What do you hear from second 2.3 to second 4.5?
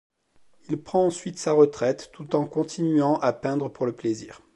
en continuant à peindre pour le plaisir.